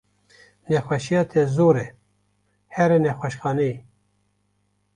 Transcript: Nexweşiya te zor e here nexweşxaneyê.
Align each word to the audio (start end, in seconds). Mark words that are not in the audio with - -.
Nexweşiya 0.69 1.21
te 1.31 1.41
zor 1.55 1.75
e 1.85 1.87
here 2.73 2.97
nexweşxaneyê. 3.05 3.75